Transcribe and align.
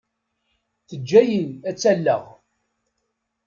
Teǧǧa-iyi 0.87 1.43
ad 1.69 1.75
tt-alleɣ. 1.75 2.23